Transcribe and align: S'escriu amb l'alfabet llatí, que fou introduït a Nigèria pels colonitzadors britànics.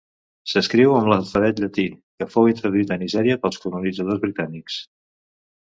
S'escriu 0.53 0.95
amb 0.99 1.09
l'alfabet 1.13 1.61
llatí, 1.63 1.85
que 2.23 2.29
fou 2.37 2.49
introduït 2.55 2.97
a 2.97 3.01
Nigèria 3.05 3.39
pels 3.45 3.65
colonitzadors 3.67 4.27
britànics. 4.27 4.85